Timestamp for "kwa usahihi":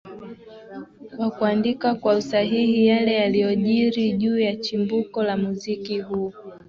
1.95-2.87